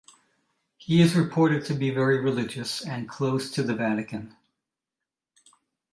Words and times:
He 0.77 0.99
is 0.99 1.13
reported 1.15 1.63
to 1.65 1.75
be 1.75 1.91
very 1.91 2.17
religious, 2.19 2.83
and 2.83 3.07
close 3.07 3.51
to 3.51 3.61
the 3.61 3.75
Vatican. 3.75 4.35